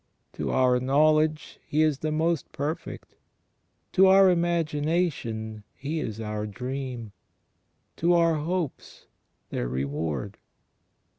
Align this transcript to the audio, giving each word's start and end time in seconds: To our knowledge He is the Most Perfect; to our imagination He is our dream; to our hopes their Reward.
To 0.33 0.49
our 0.49 0.79
knowledge 0.79 1.59
He 1.63 1.83
is 1.83 1.99
the 1.99 2.11
Most 2.11 2.51
Perfect; 2.51 3.13
to 3.91 4.07
our 4.07 4.31
imagination 4.31 5.63
He 5.75 5.99
is 5.99 6.19
our 6.19 6.47
dream; 6.47 7.11
to 7.97 8.13
our 8.13 8.33
hopes 8.37 9.05
their 9.51 9.67
Reward. 9.67 10.39